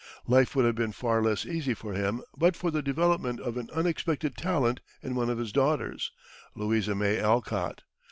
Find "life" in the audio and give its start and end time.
0.25-0.55